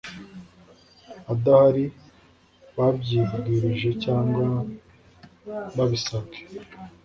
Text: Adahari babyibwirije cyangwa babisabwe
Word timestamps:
Adahari 1.33 1.85
babyibwirije 2.75 3.89
cyangwa 4.03 4.45
babisabwe 5.75 6.37